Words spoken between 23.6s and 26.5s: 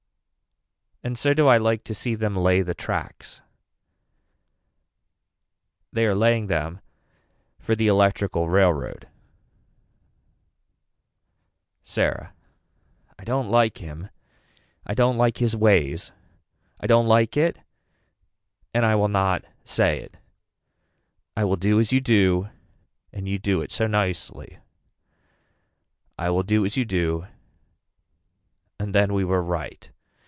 it so nicely. I will